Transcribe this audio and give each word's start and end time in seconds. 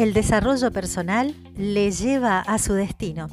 El 0.00 0.14
desarrollo 0.14 0.72
personal 0.72 1.34
le 1.58 1.90
lleva 1.90 2.40
a 2.40 2.56
su 2.56 2.72
destino. 2.72 3.26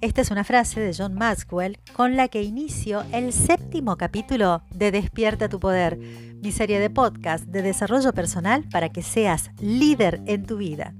Esta 0.00 0.22
es 0.22 0.30
una 0.30 0.44
frase 0.44 0.80
de 0.80 0.94
John 0.96 1.12
Maxwell 1.12 1.78
con 1.92 2.16
la 2.16 2.28
que 2.28 2.42
inicio 2.42 3.04
el 3.12 3.34
séptimo 3.34 3.98
capítulo 3.98 4.62
de 4.70 4.92
Despierta 4.92 5.50
tu 5.50 5.60
Poder, 5.60 5.98
mi 6.42 6.52
serie 6.52 6.80
de 6.80 6.88
podcast 6.88 7.44
de 7.44 7.60
desarrollo 7.60 8.14
personal 8.14 8.66
para 8.70 8.88
que 8.88 9.02
seas 9.02 9.50
líder 9.60 10.22
en 10.24 10.46
tu 10.46 10.56
vida. 10.56 10.94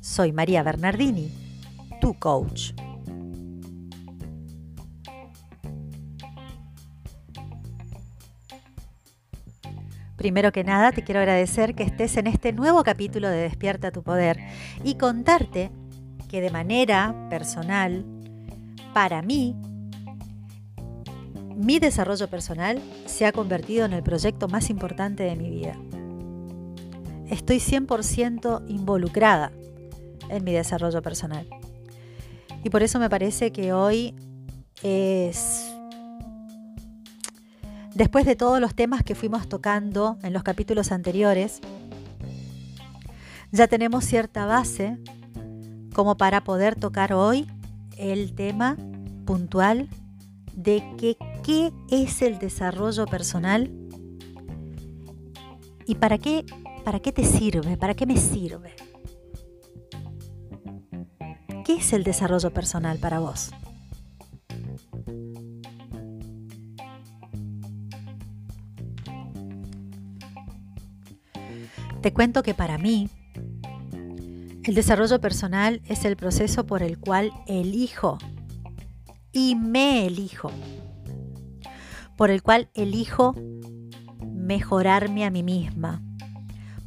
Soy 0.00 0.32
María 0.32 0.64
Bernardini, 0.64 1.30
tu 2.00 2.18
coach. 2.18 2.72
Primero 10.24 10.52
que 10.52 10.64
nada, 10.64 10.90
te 10.90 11.04
quiero 11.04 11.20
agradecer 11.20 11.74
que 11.74 11.82
estés 11.82 12.16
en 12.16 12.26
este 12.26 12.54
nuevo 12.54 12.82
capítulo 12.82 13.28
de 13.28 13.42
Despierta 13.42 13.90
tu 13.90 14.02
Poder 14.02 14.38
y 14.82 14.94
contarte 14.94 15.70
que 16.30 16.40
de 16.40 16.48
manera 16.48 17.14
personal, 17.28 18.06
para 18.94 19.20
mí, 19.20 19.54
mi 21.54 21.78
desarrollo 21.78 22.30
personal 22.30 22.80
se 23.04 23.26
ha 23.26 23.32
convertido 23.32 23.84
en 23.84 23.92
el 23.92 24.02
proyecto 24.02 24.48
más 24.48 24.70
importante 24.70 25.24
de 25.24 25.36
mi 25.36 25.50
vida. 25.50 25.76
Estoy 27.28 27.58
100% 27.58 28.64
involucrada 28.66 29.52
en 30.30 30.42
mi 30.42 30.54
desarrollo 30.54 31.02
personal. 31.02 31.46
Y 32.62 32.70
por 32.70 32.82
eso 32.82 32.98
me 32.98 33.10
parece 33.10 33.52
que 33.52 33.74
hoy 33.74 34.14
es 34.82 35.63
después 37.94 38.26
de 38.26 38.36
todos 38.36 38.60
los 38.60 38.74
temas 38.74 39.02
que 39.02 39.14
fuimos 39.14 39.48
tocando 39.48 40.18
en 40.22 40.32
los 40.32 40.42
capítulos 40.42 40.92
anteriores, 40.92 41.60
ya 43.52 43.68
tenemos 43.68 44.04
cierta 44.04 44.46
base 44.46 44.98
como 45.94 46.16
para 46.16 46.42
poder 46.42 46.74
tocar 46.74 47.12
hoy 47.12 47.46
el 47.96 48.34
tema 48.34 48.76
puntual 49.24 49.88
de 50.54 50.82
que, 50.98 51.16
qué 51.42 51.72
es 51.90 52.20
el 52.22 52.38
desarrollo 52.38 53.06
personal 53.06 53.70
y 55.86 55.94
para 55.96 56.18
qué, 56.18 56.44
para 56.84 57.00
qué 57.00 57.12
te 57.12 57.24
sirve, 57.24 57.76
para 57.76 57.94
qué 57.94 58.06
me 58.06 58.16
sirve. 58.16 58.74
¿Qué 61.64 61.76
es 61.76 61.92
el 61.92 62.04
desarrollo 62.04 62.52
personal 62.52 62.98
para 62.98 63.20
vos? 63.20 63.50
Te 72.04 72.12
cuento 72.12 72.42
que 72.42 72.52
para 72.52 72.76
mí 72.76 73.08
el 74.62 74.74
desarrollo 74.74 75.22
personal 75.22 75.80
es 75.86 76.04
el 76.04 76.16
proceso 76.16 76.66
por 76.66 76.82
el 76.82 76.98
cual 76.98 77.32
elijo 77.46 78.18
y 79.32 79.54
me 79.54 80.04
elijo, 80.06 80.50
por 82.14 82.28
el 82.28 82.42
cual 82.42 82.68
elijo 82.74 83.34
mejorarme 84.20 85.24
a 85.24 85.30
mí 85.30 85.42
misma, 85.42 86.02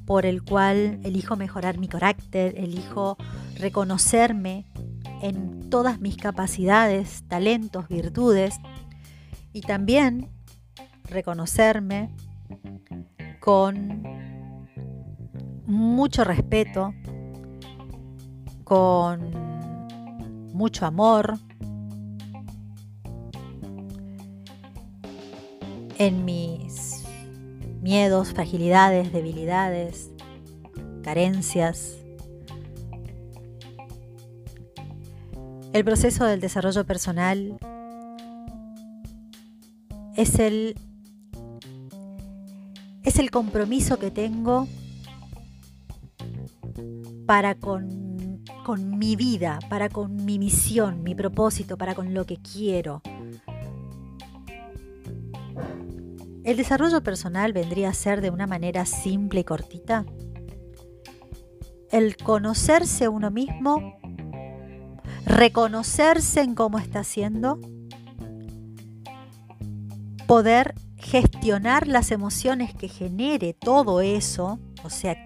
por 0.05 0.27
el 0.27 0.43
cual 0.43 0.99
elijo 1.03 1.35
mejorar 1.35 1.79
mi 1.79 1.87
carácter, 1.87 2.53
elijo 2.55 3.17
reconocerme 3.55 4.67
en 5.23 5.67
todas 5.71 5.99
mis 5.99 6.15
capacidades, 6.15 7.23
talentos, 7.27 7.87
virtudes 7.87 8.59
y 9.51 9.61
también 9.61 10.29
reconocerme 11.09 12.11
con 13.39 14.26
mucho 15.67 16.23
respeto, 16.23 16.93
con 18.63 19.31
mucho 20.53 20.85
amor, 20.85 21.37
en 25.97 26.25
mis 26.25 27.03
miedos, 27.81 28.33
fragilidades, 28.33 29.11
debilidades, 29.11 30.09
carencias. 31.03 31.97
El 35.73 35.83
proceso 35.83 36.25
del 36.25 36.39
desarrollo 36.39 36.85
personal 36.85 37.59
es 40.15 40.39
el, 40.39 40.75
es 43.03 43.19
el 43.19 43.31
compromiso 43.31 43.99
que 43.99 44.11
tengo 44.11 44.67
para 47.27 47.55
con, 47.55 48.41
con 48.65 48.97
mi 48.97 49.15
vida, 49.15 49.59
para 49.69 49.89
con 49.89 50.25
mi 50.25 50.39
misión, 50.39 51.03
mi 51.03 51.13
propósito, 51.13 51.77
para 51.77 51.93
con 51.93 52.13
lo 52.13 52.25
que 52.25 52.37
quiero. 52.37 53.01
El 56.45 56.55
desarrollo 56.55 57.03
personal 57.03 57.51
vendría 57.51 57.89
a 57.89 57.93
ser 57.93 58.21
de 58.21 58.29
una 58.29 58.47
manera 58.47 58.85
simple 58.85 59.41
y 59.41 59.43
cortita. 59.43 60.05
El 61.91 62.15
conocerse 62.15 63.09
uno 63.09 63.29
mismo, 63.29 63.99
reconocerse 65.25 66.41
en 66.41 66.55
cómo 66.55 66.79
está 66.79 67.01
haciendo, 67.01 67.59
poder 70.25 70.75
gestionar 70.95 71.87
las 71.87 72.11
emociones 72.11 72.73
que 72.73 72.87
genere 72.87 73.53
todo 73.53 73.99
eso, 73.99 74.59
o 74.83 74.89
sea, 74.89 75.25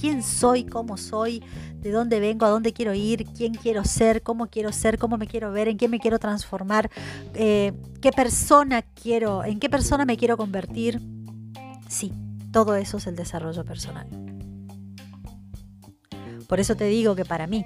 quién 0.00 0.22
soy, 0.22 0.64
cómo 0.64 0.96
soy, 0.96 1.42
de 1.80 1.90
dónde 1.90 2.20
vengo, 2.20 2.46
a 2.46 2.50
dónde 2.50 2.72
quiero 2.72 2.94
ir, 2.94 3.24
quién 3.36 3.54
quiero 3.54 3.84
ser, 3.84 4.22
cómo 4.22 4.48
quiero 4.48 4.72
ser, 4.72 4.98
cómo 4.98 5.16
me 5.16 5.26
quiero 5.26 5.52
ver, 5.52 5.68
en 5.68 5.76
quién 5.76 5.90
me 5.90 6.00
quiero 6.00 6.18
transformar, 6.18 6.90
eh, 7.34 7.72
qué 8.00 8.10
persona 8.10 8.82
quiero, 8.82 9.44
en 9.44 9.60
qué 9.60 9.70
persona 9.70 10.04
me 10.04 10.16
quiero 10.16 10.36
convertir. 10.36 11.00
Sí, 11.88 12.12
todo 12.52 12.76
eso 12.76 12.98
es 12.98 13.06
el 13.06 13.16
desarrollo 13.16 13.64
personal. 13.64 14.06
Por 16.48 16.60
eso 16.60 16.76
te 16.76 16.84
digo 16.84 17.14
que 17.14 17.24
para 17.24 17.46
mí 17.46 17.64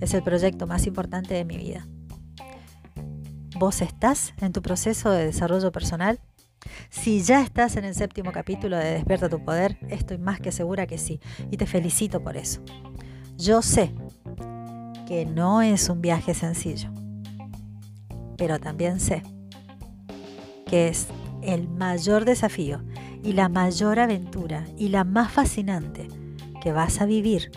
es 0.00 0.14
el 0.14 0.22
proyecto 0.22 0.66
más 0.66 0.86
importante 0.86 1.34
de 1.34 1.44
mi 1.44 1.56
vida. 1.56 1.86
¿Vos 3.56 3.80
estás 3.80 4.34
en 4.40 4.52
tu 4.52 4.62
proceso 4.62 5.10
de 5.10 5.24
desarrollo 5.26 5.72
personal? 5.72 6.20
Si 6.90 7.22
ya 7.22 7.42
estás 7.42 7.76
en 7.76 7.84
el 7.84 7.94
séptimo 7.94 8.32
capítulo 8.32 8.76
de 8.76 8.92
Despierta 8.92 9.28
tu 9.28 9.44
Poder, 9.44 9.78
estoy 9.88 10.18
más 10.18 10.40
que 10.40 10.52
segura 10.52 10.86
que 10.86 10.98
sí, 10.98 11.20
y 11.50 11.56
te 11.56 11.66
felicito 11.66 12.22
por 12.22 12.36
eso. 12.36 12.60
Yo 13.36 13.62
sé 13.62 13.94
que 15.06 15.26
no 15.26 15.62
es 15.62 15.88
un 15.88 16.00
viaje 16.00 16.34
sencillo, 16.34 16.90
pero 18.36 18.58
también 18.58 19.00
sé 19.00 19.22
que 20.66 20.88
es 20.88 21.08
el 21.42 21.68
mayor 21.68 22.24
desafío 22.24 22.82
y 23.22 23.32
la 23.32 23.48
mayor 23.48 23.98
aventura 23.98 24.66
y 24.76 24.88
la 24.88 25.04
más 25.04 25.32
fascinante 25.32 26.08
que 26.60 26.72
vas 26.72 27.00
a 27.00 27.06
vivir 27.06 27.50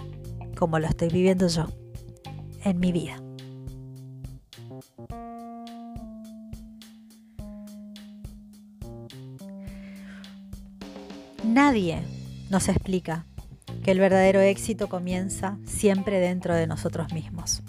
como 0.57 0.79
lo 0.79 0.87
estoy 0.87 1.09
viviendo 1.09 1.47
yo 1.47 1.67
en 2.63 2.79
mi 2.79 2.91
vida. 2.91 3.17
Nadie 11.51 12.01
nos 12.49 12.69
explica 12.69 13.25
que 13.83 13.91
el 13.91 13.99
verdadero 13.99 14.39
éxito 14.39 14.87
comienza 14.87 15.57
siempre 15.65 16.21
dentro 16.21 16.55
de 16.55 16.65
nosotros 16.65 17.11
mismos. 17.11 17.61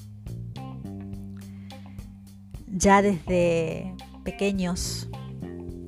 Ya 2.69 3.03
desde 3.03 3.92
pequeños, 4.22 5.09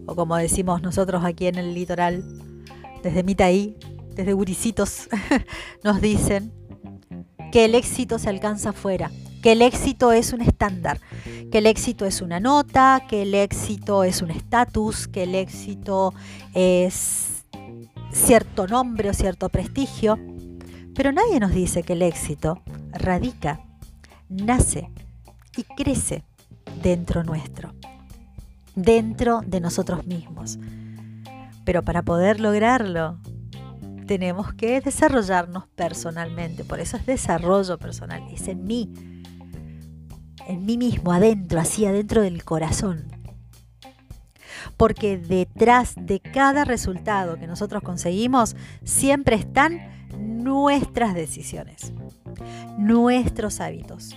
o 0.07 0.17
como 0.17 0.37
decimos 0.37 0.83
nosotros 0.83 1.25
aquí 1.25 1.47
en 1.47 1.55
el 1.55 1.73
litoral, 1.73 2.25
desde 3.05 3.23
Mitaí, 3.23 3.77
desde 4.17 4.33
Guricitos, 4.33 5.09
nos 5.85 6.01
dicen 6.01 6.53
que 7.53 7.65
el 7.65 7.77
éxito 7.77 8.19
se 8.19 8.29
alcanza 8.29 8.71
afuera, 8.71 9.13
que 9.41 9.53
el 9.53 9.63
éxito 9.63 10.11
es 10.11 10.33
un 10.33 10.41
estándar, 10.41 11.01
que 11.53 11.59
el 11.59 11.67
éxito 11.67 12.07
es 12.07 12.23
una 12.23 12.41
nota, 12.41 13.05
que 13.09 13.23
el 13.23 13.35
éxito 13.35 14.03
es 14.03 14.21
un 14.21 14.33
estatus, 14.33 15.07
que 15.07 15.23
el 15.23 15.37
éxito 15.37 16.13
es 16.55 17.34
cierto 18.15 18.67
nombre 18.67 19.11
o 19.11 19.15
cierto 19.15 19.49
prestigio, 19.49 20.19
pero 20.95 21.13
nadie 21.13 21.41
nos 21.41 21.53
dice 21.53 21.83
que 21.83 21.95
el 21.95 22.03
éxito 22.03 22.63
radica, 22.93 23.61
nace 24.29 24.89
y 25.57 25.65
crece 25.65 26.25
dentro 26.83 27.25
nuestro, 27.25 27.75
dentro 28.77 29.41
de 29.45 29.61
nosotros 29.61 30.07
mismos. 30.07 30.59
Pero 31.65 31.83
para 31.83 32.03
poder 32.03 32.41
lograrlo, 32.41 33.19
tenemos 34.07 34.55
que 34.55 34.81
desarrollarnos 34.81 35.67
personalmente. 35.75 36.65
Por 36.65 36.79
eso 36.79 36.97
es 36.97 37.07
desarrollo 37.07 37.79
personal, 37.79 38.23
es 38.31 38.47
en 38.49 38.65
mí, 38.65 38.93
en 40.47 40.65
mí 40.65 40.79
mismo, 40.79 41.13
adentro, 41.13 41.59
así 41.59 41.85
adentro 41.85 42.23
del 42.23 42.45
corazón 42.45 43.14
porque 44.77 45.19
detrás 45.19 45.95
de 45.97 46.21
cada 46.21 46.65
resultado 46.65 47.37
que 47.39 47.47
nosotros 47.47 47.83
conseguimos 47.83 48.57
siempre 48.83 49.37
están 49.37 49.81
nuestras 50.19 51.15
decisiones, 51.15 51.93
nuestros 52.79 53.61
hábitos, 53.61 54.17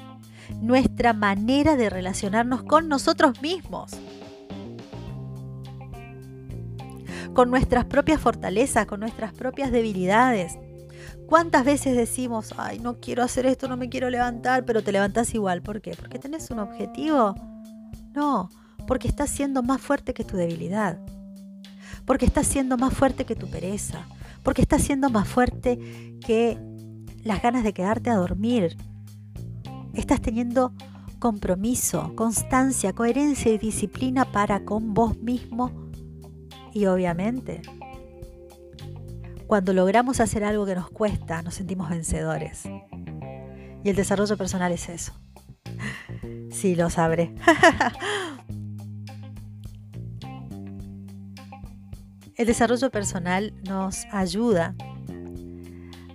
nuestra 0.61 1.13
manera 1.13 1.75
de 1.75 1.89
relacionarnos 1.89 2.63
con 2.63 2.87
nosotros 2.87 3.41
mismos, 3.41 3.91
con 7.33 7.49
nuestras 7.49 7.85
propias 7.85 8.19
fortalezas, 8.19 8.85
con 8.85 8.99
nuestras 8.99 9.33
propias 9.33 9.71
debilidades. 9.71 10.57
¿Cuántas 11.27 11.65
veces 11.65 11.95
decimos, 11.95 12.53
ay, 12.57 12.79
no 12.79 12.99
quiero 12.99 13.21
hacer 13.21 13.45
esto, 13.45 13.67
no 13.67 13.77
me 13.77 13.89
quiero 13.89 14.09
levantar, 14.09 14.65
pero 14.65 14.81
te 14.81 14.91
levantas 14.91 15.33
igual? 15.33 15.61
¿Por 15.61 15.81
qué? 15.81 15.91
¿Porque 15.95 16.19
tenés 16.19 16.49
un 16.51 16.59
objetivo? 16.59 17.35
No, 18.13 18.49
porque 18.87 19.07
estás 19.07 19.29
siendo 19.29 19.61
más 19.61 19.81
fuerte 19.81 20.13
que 20.13 20.23
tu 20.23 20.37
debilidad. 20.37 20.97
Porque 22.05 22.25
estás 22.25 22.47
siendo 22.47 22.77
más 22.77 22.93
fuerte 22.93 23.25
que 23.25 23.35
tu 23.35 23.47
pereza. 23.47 24.07
Porque 24.41 24.61
estás 24.61 24.81
siendo 24.81 25.09
más 25.09 25.27
fuerte 25.27 26.17
que 26.25 26.57
las 27.23 27.41
ganas 27.41 27.63
de 27.63 27.73
quedarte 27.73 28.09
a 28.09 28.15
dormir. 28.15 28.77
Estás 29.93 30.21
teniendo 30.21 30.73
compromiso, 31.19 32.13
constancia, 32.15 32.93
coherencia 32.93 33.51
y 33.51 33.57
disciplina 33.57 34.31
para 34.31 34.63
con 34.63 34.93
vos 34.93 35.17
mismo. 35.17 35.89
Y 36.73 36.85
obviamente, 36.85 37.61
cuando 39.47 39.73
logramos 39.73 40.19
hacer 40.19 40.43
algo 40.43 40.65
que 40.65 40.75
nos 40.75 40.89
cuesta, 40.89 41.41
nos 41.41 41.55
sentimos 41.55 41.89
vencedores. 41.89 42.63
Y 43.83 43.89
el 43.89 43.95
desarrollo 43.95 44.37
personal 44.37 44.71
es 44.71 44.89
eso. 44.89 45.13
Sí, 46.49 46.75
lo 46.75 46.89
sabré. 46.89 47.35
El 52.37 52.45
desarrollo 52.45 52.91
personal 52.91 53.51
nos 53.63 54.05
ayuda 54.11 54.75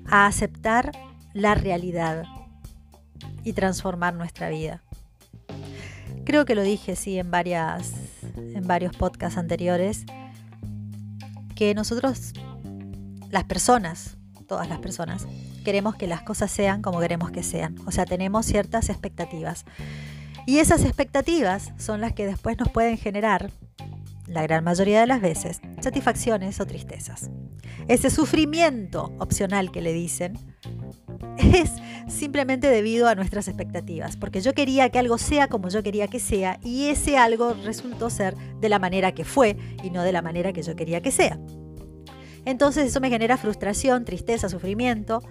a 0.06 0.26
aceptar 0.26 0.92
la 1.32 1.56
realidad 1.56 2.24
y 3.42 3.54
transformar 3.54 4.14
nuestra 4.14 4.48
vida. 4.48 4.84
Creo 6.24 6.44
que 6.44 6.54
lo 6.54 6.62
dije 6.62 6.94
sí 6.94 7.18
en 7.18 7.32
varias 7.32 7.94
en 8.36 8.66
varios 8.68 8.94
podcasts 8.96 9.36
anteriores 9.36 10.04
que 11.56 11.74
nosotros 11.74 12.32
las 13.30 13.44
personas, 13.44 14.16
todas 14.46 14.68
las 14.68 14.78
personas, 14.78 15.26
queremos 15.64 15.96
que 15.96 16.06
las 16.06 16.22
cosas 16.22 16.52
sean 16.52 16.82
como 16.82 17.00
queremos 17.00 17.32
que 17.32 17.42
sean, 17.42 17.74
o 17.84 17.90
sea, 17.90 18.04
tenemos 18.04 18.46
ciertas 18.46 18.90
expectativas. 18.90 19.64
Y 20.46 20.58
esas 20.58 20.84
expectativas 20.84 21.72
son 21.78 22.00
las 22.00 22.12
que 22.12 22.26
después 22.26 22.58
nos 22.58 22.68
pueden 22.68 22.96
generar 22.96 23.50
la 24.32 24.42
gran 24.42 24.64
mayoría 24.64 25.00
de 25.00 25.06
las 25.06 25.20
veces, 25.20 25.60
satisfacciones 25.80 26.60
o 26.60 26.66
tristezas. 26.66 27.30
Ese 27.88 28.10
sufrimiento 28.10 29.12
opcional 29.18 29.70
que 29.70 29.80
le 29.82 29.92
dicen 29.92 30.38
es 31.38 31.70
simplemente 32.08 32.68
debido 32.68 33.08
a 33.08 33.14
nuestras 33.14 33.48
expectativas, 33.48 34.16
porque 34.16 34.40
yo 34.40 34.54
quería 34.54 34.90
que 34.90 34.98
algo 34.98 35.18
sea 35.18 35.48
como 35.48 35.68
yo 35.68 35.82
quería 35.82 36.08
que 36.08 36.20
sea 36.20 36.58
y 36.62 36.86
ese 36.86 37.16
algo 37.16 37.54
resultó 37.64 38.10
ser 38.10 38.36
de 38.60 38.68
la 38.68 38.78
manera 38.78 39.12
que 39.12 39.24
fue 39.24 39.56
y 39.82 39.90
no 39.90 40.02
de 40.02 40.12
la 40.12 40.22
manera 40.22 40.52
que 40.52 40.62
yo 40.62 40.76
quería 40.76 41.00
que 41.00 41.10
sea. 41.10 41.38
Entonces 42.44 42.86
eso 42.86 43.00
me 43.00 43.10
genera 43.10 43.36
frustración, 43.36 44.04
tristeza, 44.04 44.48
sufrimiento, 44.48 45.22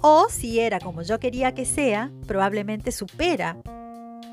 o 0.00 0.28
si 0.28 0.60
era 0.60 0.80
como 0.80 1.02
yo 1.02 1.18
quería 1.18 1.54
que 1.54 1.64
sea, 1.64 2.10
probablemente 2.26 2.92
supera 2.92 3.56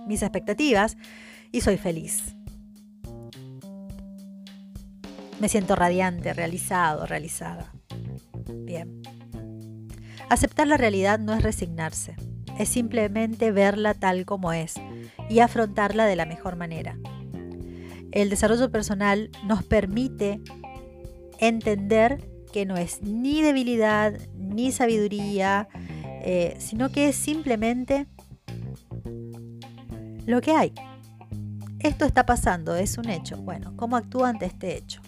mis 0.08 0.22
expectativas 0.22 0.98
y 1.52 1.62
soy 1.62 1.78
feliz 1.78 2.35
me 5.46 5.50
siento 5.50 5.76
radiante, 5.76 6.34
realizado, 6.34 7.06
realizada. 7.06 7.72
Bien. 8.52 9.04
Aceptar 10.28 10.66
la 10.66 10.76
realidad 10.76 11.20
no 11.20 11.36
es 11.36 11.44
resignarse, 11.44 12.16
es 12.58 12.68
simplemente 12.68 13.52
verla 13.52 13.94
tal 13.94 14.26
como 14.26 14.54
es 14.54 14.74
y 15.30 15.42
afrontarla 15.42 16.08
de 16.08 16.16
la 16.16 16.26
mejor 16.26 16.56
manera. 16.56 16.98
El 18.12 18.32
desarrollo 18.32 18.72
personal 18.72 19.30
nos 19.46 19.64
permite 19.64 20.42
entender 21.38 22.28
que 22.52 22.66
no 22.66 22.76
es 22.76 23.04
ni 23.04 23.44
debilidad 23.44 24.18
ni 24.36 24.72
sabiduría, 24.72 25.68
eh, 26.24 26.56
sino 26.58 26.90
que 26.90 27.10
es 27.10 27.16
simplemente 27.16 28.08
lo 30.26 30.42
que 30.42 30.54
hay. 30.54 30.74
Esto 31.82 32.06
está 32.06 32.26
pasando, 32.26 32.76
es 32.76 32.98
un 32.98 33.12
hecho. 33.12 33.38
Bueno, 33.38 33.78
¿cómo 33.78 33.96
actúa 33.96 34.30
ante 34.30 34.48
este 34.48 34.76
hecho? 34.76 35.05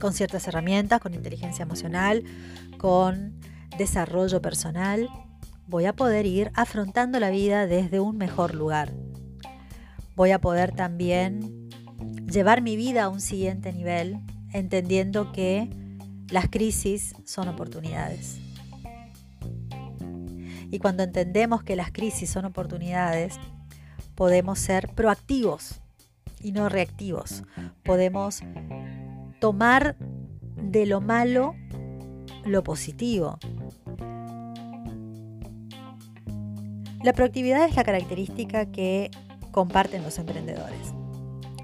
Con 0.00 0.12
ciertas 0.12 0.46
herramientas, 0.48 1.00
con 1.00 1.14
inteligencia 1.14 1.62
emocional, 1.62 2.24
con 2.78 3.40
desarrollo 3.78 4.40
personal, 4.40 5.08
voy 5.66 5.86
a 5.86 5.94
poder 5.94 6.26
ir 6.26 6.50
afrontando 6.54 7.20
la 7.20 7.30
vida 7.30 7.66
desde 7.66 8.00
un 8.00 8.16
mejor 8.16 8.54
lugar. 8.54 8.92
Voy 10.14 10.30
a 10.30 10.40
poder 10.40 10.72
también 10.72 11.68
llevar 12.30 12.62
mi 12.62 12.76
vida 12.76 13.04
a 13.04 13.08
un 13.08 13.20
siguiente 13.20 13.72
nivel, 13.72 14.18
entendiendo 14.52 15.32
que 15.32 15.68
las 16.30 16.48
crisis 16.48 17.14
son 17.24 17.48
oportunidades. 17.48 18.38
Y 20.70 20.78
cuando 20.78 21.02
entendemos 21.02 21.62
que 21.62 21.76
las 21.76 21.92
crisis 21.92 22.30
son 22.30 22.44
oportunidades, 22.44 23.38
podemos 24.14 24.58
ser 24.58 24.88
proactivos 24.94 25.80
y 26.40 26.52
no 26.52 26.68
reactivos. 26.68 27.44
Podemos 27.84 28.40
tomar 29.38 29.96
de 30.56 30.86
lo 30.86 31.00
malo 31.00 31.54
lo 32.44 32.62
positivo. 32.62 33.38
La 37.02 37.12
proactividad 37.12 37.64
es 37.66 37.76
la 37.76 37.84
característica 37.84 38.66
que 38.66 39.10
comparten 39.52 40.02
los 40.02 40.18
emprendedores. 40.18 40.92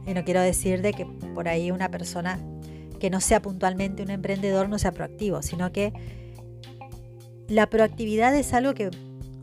Y 0.06 0.14
no 0.14 0.24
quiero 0.24 0.40
decir 0.40 0.82
de 0.82 0.92
que 0.92 1.06
por 1.34 1.48
ahí 1.48 1.70
una 1.70 1.90
persona 1.90 2.38
que 3.00 3.10
no 3.10 3.20
sea 3.20 3.42
puntualmente 3.42 4.02
un 4.02 4.10
emprendedor 4.10 4.68
no 4.68 4.78
sea 4.78 4.92
proactivo, 4.92 5.42
sino 5.42 5.72
que 5.72 5.92
la 7.48 7.68
proactividad 7.68 8.34
es 8.34 8.54
algo 8.54 8.74
que, 8.74 8.90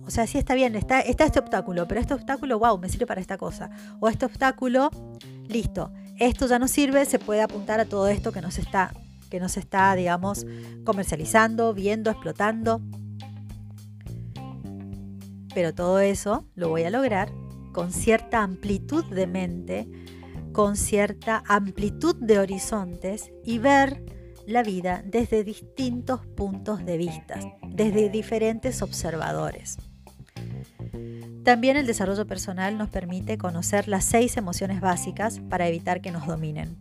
o 0.05 0.09
sea, 0.09 0.25
sí 0.27 0.37
está 0.37 0.55
bien, 0.55 0.75
está, 0.75 1.01
está 1.01 1.25
este 1.25 1.39
obstáculo, 1.39 1.87
pero 1.87 1.99
este 1.99 2.13
obstáculo, 2.13 2.59
wow, 2.59 2.77
me 2.77 2.89
sirve 2.89 3.05
para 3.05 3.21
esta 3.21 3.37
cosa. 3.37 3.69
O 3.99 4.07
este 4.07 4.25
obstáculo, 4.25 4.89
listo, 5.47 5.91
esto 6.19 6.47
ya 6.47 6.59
no 6.59 6.67
sirve, 6.67 7.05
se 7.05 7.19
puede 7.19 7.41
apuntar 7.41 7.79
a 7.79 7.85
todo 7.85 8.07
esto 8.07 8.31
que 8.31 8.41
nos 8.41 8.57
está, 8.59 8.93
que 9.29 9.39
nos 9.39 9.57
está, 9.57 9.95
digamos, 9.95 10.45
comercializando, 10.83 11.73
viendo, 11.73 12.11
explotando. 12.11 12.81
Pero 15.53 15.73
todo 15.73 15.99
eso 15.99 16.45
lo 16.55 16.69
voy 16.69 16.83
a 16.83 16.89
lograr 16.89 17.31
con 17.71 17.91
cierta 17.91 18.43
amplitud 18.43 19.05
de 19.05 19.27
mente, 19.27 19.87
con 20.51 20.75
cierta 20.75 21.43
amplitud 21.47 22.15
de 22.15 22.39
horizontes 22.39 23.31
y 23.43 23.57
ver 23.57 24.03
la 24.45 24.63
vida 24.63 25.03
desde 25.05 25.43
distintos 25.43 26.25
puntos 26.25 26.83
de 26.85 26.97
vista, 26.97 27.39
desde 27.67 28.09
diferentes 28.09 28.81
observadores. 28.81 29.77
También 31.43 31.77
el 31.77 31.87
desarrollo 31.87 32.27
personal 32.27 32.77
nos 32.77 32.89
permite 32.89 33.37
conocer 33.37 33.87
las 33.87 34.05
seis 34.05 34.37
emociones 34.37 34.81
básicas 34.81 35.39
para 35.49 35.67
evitar 35.67 36.01
que 36.01 36.11
nos 36.11 36.27
dominen. 36.27 36.77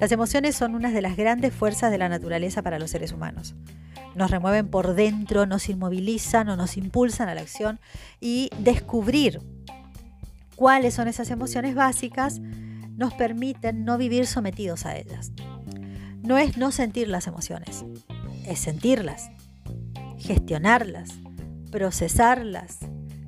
Las 0.00 0.12
emociones 0.12 0.56
son 0.56 0.74
una 0.74 0.90
de 0.90 1.02
las 1.02 1.16
grandes 1.16 1.54
fuerzas 1.54 1.90
de 1.90 1.98
la 1.98 2.08
naturaleza 2.08 2.62
para 2.62 2.78
los 2.78 2.90
seres 2.90 3.12
humanos. 3.12 3.54
Nos 4.14 4.30
remueven 4.30 4.68
por 4.68 4.94
dentro, 4.94 5.46
nos 5.46 5.68
inmovilizan 5.68 6.48
o 6.48 6.56
nos 6.56 6.76
impulsan 6.76 7.28
a 7.28 7.34
la 7.34 7.42
acción 7.42 7.80
y 8.20 8.50
descubrir 8.58 9.40
cuáles 10.54 10.94
son 10.94 11.08
esas 11.08 11.30
emociones 11.30 11.74
básicas 11.74 12.40
nos 12.40 13.12
permiten 13.14 13.84
no 13.84 13.98
vivir 13.98 14.26
sometidos 14.26 14.86
a 14.86 14.96
ellas. 14.96 15.32
No 16.22 16.38
es 16.38 16.56
no 16.56 16.72
sentir 16.72 17.08
las 17.08 17.26
emociones, 17.26 17.84
es 18.46 18.58
sentirlas, 18.58 19.30
gestionarlas, 20.18 21.10
procesarlas, 21.70 22.78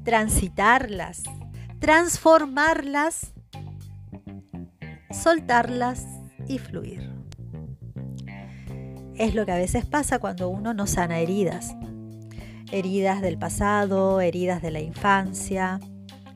transitarlas, 0.08 1.22
transformarlas, 1.80 3.34
soltarlas 5.10 6.06
y 6.46 6.56
fluir. 6.58 7.12
Es 9.16 9.34
lo 9.34 9.44
que 9.44 9.52
a 9.52 9.56
veces 9.56 9.84
pasa 9.84 10.18
cuando 10.18 10.48
uno 10.48 10.72
no 10.72 10.86
sana 10.86 11.18
heridas. 11.18 11.74
Heridas 12.72 13.20
del 13.20 13.36
pasado, 13.36 14.22
heridas 14.22 14.62
de 14.62 14.70
la 14.70 14.80
infancia, 14.80 15.78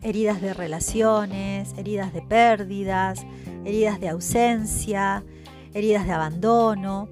heridas 0.02 0.42
de 0.42 0.52
relaciones, 0.52 1.72
heridas 1.78 2.12
de 2.12 2.20
pérdidas, 2.20 3.24
heridas 3.64 3.98
de 4.00 4.10
ausencia, 4.10 5.24
heridas 5.72 6.04
de 6.04 6.12
abandono 6.12 7.08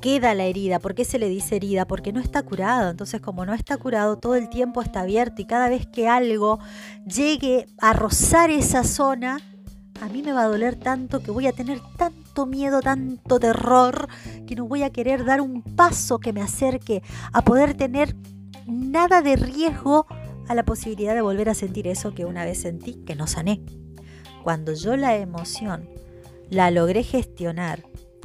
queda 0.00 0.34
la 0.34 0.44
herida. 0.44 0.78
¿Por 0.78 0.94
qué 0.94 1.04
se 1.04 1.18
le 1.18 1.28
dice 1.28 1.56
herida? 1.56 1.86
Porque 1.86 2.12
no 2.12 2.20
está 2.20 2.42
curado. 2.42 2.90
Entonces, 2.90 3.20
como 3.20 3.44
no 3.44 3.54
está 3.54 3.76
curado, 3.76 4.18
todo 4.18 4.34
el 4.34 4.48
tiempo 4.48 4.82
está 4.82 5.00
abierto 5.00 5.42
y 5.42 5.46
cada 5.46 5.68
vez 5.68 5.86
que 5.86 6.08
algo 6.08 6.58
llegue 7.06 7.66
a 7.78 7.92
rozar 7.92 8.50
esa 8.50 8.84
zona, 8.84 9.40
a 10.00 10.08
mí 10.08 10.22
me 10.22 10.32
va 10.32 10.42
a 10.42 10.48
doler 10.48 10.76
tanto 10.76 11.20
que 11.22 11.30
voy 11.30 11.46
a 11.46 11.52
tener 11.52 11.80
tanto 11.96 12.46
miedo, 12.46 12.80
tanto 12.80 13.40
terror, 13.40 14.08
que 14.46 14.54
no 14.54 14.66
voy 14.66 14.82
a 14.82 14.90
querer 14.90 15.24
dar 15.24 15.40
un 15.40 15.62
paso 15.62 16.18
que 16.18 16.32
me 16.32 16.42
acerque 16.42 17.02
a 17.32 17.42
poder 17.42 17.74
tener 17.74 18.14
nada 18.66 19.22
de 19.22 19.36
riesgo 19.36 20.06
a 20.46 20.54
la 20.54 20.64
posibilidad 20.64 21.14
de 21.14 21.20
volver 21.20 21.48
a 21.48 21.54
sentir 21.54 21.86
eso 21.86 22.14
que 22.14 22.24
una 22.24 22.44
vez 22.44 22.60
sentí 22.60 22.94
que 23.04 23.16
no 23.16 23.26
sané. 23.26 23.60
Cuando 24.42 24.72
yo 24.72 24.96
la 24.96 25.16
emoción 25.16 25.88
la 26.48 26.70
logré 26.70 27.02
gestionar, 27.02 27.84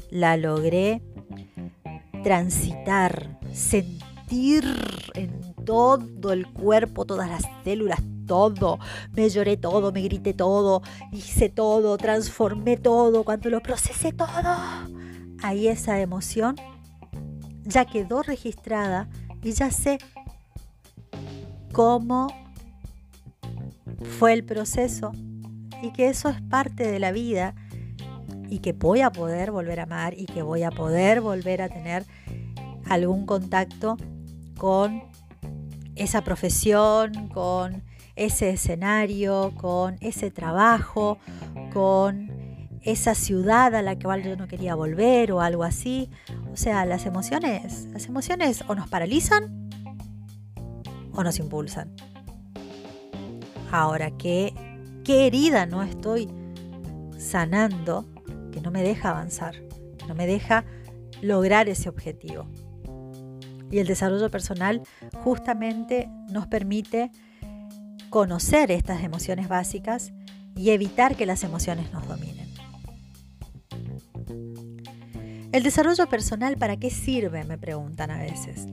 la 0.09 0.37
logré 0.37 1.01
transitar, 2.23 3.39
sentir 3.53 4.63
en 5.13 5.53
todo 5.65 6.33
el 6.33 6.47
cuerpo, 6.47 7.05
todas 7.05 7.29
las 7.29 7.43
células, 7.63 7.99
todo. 8.25 8.79
Me 9.13 9.29
lloré 9.29 9.57
todo, 9.57 9.91
me 9.91 10.01
grité 10.01 10.33
todo, 10.33 10.81
hice 11.11 11.49
todo, 11.49 11.97
transformé 11.97 12.77
todo, 12.77 13.23
cuando 13.23 13.49
lo 13.49 13.61
procesé 13.61 14.11
todo. 14.13 14.29
Ahí 15.41 15.67
esa 15.67 15.99
emoción 15.99 16.55
ya 17.63 17.85
quedó 17.85 18.23
registrada 18.23 19.09
y 19.41 19.51
ya 19.51 19.71
sé 19.71 19.97
cómo 21.71 22.27
fue 24.19 24.33
el 24.33 24.43
proceso 24.43 25.11
y 25.81 25.91
que 25.91 26.07
eso 26.07 26.29
es 26.29 26.41
parte 26.41 26.89
de 26.89 26.99
la 26.99 27.11
vida 27.11 27.55
y 28.53 28.59
que 28.59 28.71
voy 28.71 29.01
a 29.01 29.11
poder 29.11 29.49
volver 29.49 29.79
a 29.79 29.83
amar 29.83 30.13
y 30.15 30.27
que 30.27 30.43
voy 30.43 30.61
a 30.61 30.69
poder 30.69 31.21
volver 31.21 31.63
a 31.63 31.69
tener 31.69 32.05
algún 32.87 33.25
contacto 33.25 33.97
con 34.59 35.01
esa 35.95 36.23
profesión, 36.23 37.29
con 37.29 37.81
ese 38.15 38.51
escenario, 38.51 39.55
con 39.59 39.97
ese 40.01 40.29
trabajo, 40.29 41.17
con 41.73 42.29
esa 42.83 43.15
ciudad 43.15 43.73
a 43.73 43.81
la 43.81 43.97
cual 43.97 44.21
yo 44.21 44.35
no 44.35 44.47
quería 44.47 44.75
volver 44.75 45.31
o 45.31 45.41
algo 45.41 45.63
así. 45.63 46.11
O 46.51 46.55
sea, 46.55 46.85
las 46.85 47.07
emociones, 47.07 47.87
las 47.91 48.05
emociones 48.05 48.63
o 48.67 48.75
nos 48.75 48.87
paralizan 48.87 49.67
o 51.11 51.23
nos 51.23 51.39
impulsan. 51.39 51.91
Ahora, 53.71 54.11
¿qué, 54.11 54.53
qué 55.03 55.25
herida 55.25 55.65
no 55.65 55.81
estoy 55.81 56.29
sanando 57.17 58.13
que 58.53 58.61
no 58.61 58.71
me 58.71 58.83
deja 58.83 59.09
avanzar, 59.09 59.55
que 59.97 60.05
no 60.07 60.15
me 60.15 60.27
deja 60.27 60.63
lograr 61.21 61.67
ese 61.67 61.89
objetivo. 61.89 62.47
Y 63.71 63.79
el 63.79 63.87
desarrollo 63.87 64.29
personal 64.29 64.81
justamente 65.23 66.07
nos 66.29 66.45
permite 66.47 67.11
conocer 68.09 68.69
estas 68.69 69.03
emociones 69.03 69.47
básicas 69.47 70.13
y 70.55 70.69
evitar 70.69 71.15
que 71.15 71.25
las 71.25 71.43
emociones 71.43 71.91
nos 71.91 72.07
dominen. 72.07 72.53
¿El 75.51 75.63
desarrollo 75.63 76.07
personal 76.07 76.57
para 76.57 76.77
qué 76.77 76.91
sirve? 76.91 77.43
Me 77.43 77.57
preguntan 77.57 78.11
a 78.11 78.19
veces. 78.19 78.67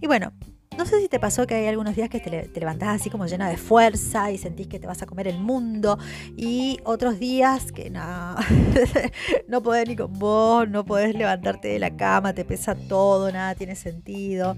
Y 0.00 0.06
bueno, 0.06 0.32
no 0.78 0.86
sé 0.86 1.00
si 1.00 1.08
te 1.08 1.18
pasó 1.18 1.44
que 1.44 1.56
hay 1.56 1.66
algunos 1.66 1.96
días 1.96 2.08
que 2.08 2.20
te, 2.20 2.60
levantás 2.60 3.00
así 3.00 3.10
como 3.10 3.26
llena 3.26 3.48
de 3.48 3.56
fuerza 3.56 4.30
y 4.30 4.38
sentís 4.38 4.68
que 4.68 4.78
te 4.78 4.86
vas 4.86 5.02
a 5.02 5.06
comer 5.06 5.26
el 5.26 5.40
mundo 5.40 5.98
y 6.36 6.78
otros 6.84 7.18
días 7.18 7.72
que 7.72 7.90
no, 7.90 8.36
no 9.48 9.60
podés 9.60 9.88
ni 9.88 9.96
con 9.96 10.12
vos, 10.12 10.68
no 10.68 10.84
podés 10.84 11.16
levantarte 11.16 11.66
de 11.66 11.80
la 11.80 11.96
cama, 11.96 12.32
te 12.32 12.44
pesa 12.44 12.76
todo, 12.76 13.32
nada 13.32 13.56
tiene 13.56 13.74
sentido. 13.74 14.56